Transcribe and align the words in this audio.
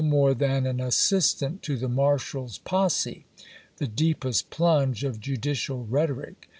36. 0.01 0.11
more 0.11 0.33
than 0.33 0.65
an 0.65 0.79
assistant 0.81 1.61
to 1.61 1.77
the 1.77 1.87
marshal's 1.87 2.57
posse— 2.57 3.23
the 3.77 3.85
deep 3.85 4.25
est 4.25 4.49
plunge 4.49 5.03
of 5.03 5.19
judicial 5.19 5.85
rhetoric. 5.85 6.49